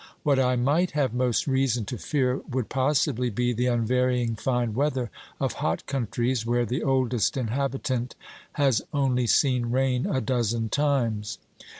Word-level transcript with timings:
What 0.23 0.39
I 0.39 0.55
might 0.55 0.89
have 0.97 1.13
most 1.13 1.45
reason 1.45 1.85
to 1.85 1.95
fear 1.99 2.37
would 2.49 2.69
possibly 2.69 3.29
be 3.29 3.53
the 3.53 3.67
unvarying 3.67 4.35
fine 4.35 4.73
weather 4.73 5.11
of 5.39 5.53
hot 5.61 5.85
countries, 5.85 6.43
where 6.43 6.65
the 6.65 6.81
oldest 6.81 7.37
inhabitant 7.37 8.15
has 8.53 8.81
only 8.91 9.27
seen 9.27 9.67
rain 9.67 10.07
a 10.07 10.19
dozen 10.19 10.69
times. 10.69 11.37